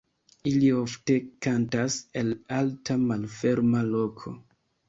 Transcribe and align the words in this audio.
Ili 0.51 0.71
ofte 0.77 1.17
kantas 1.47 1.99
el 2.23 2.33
alta 2.63 2.99
malferma 3.05 3.87
loko. 3.95 4.39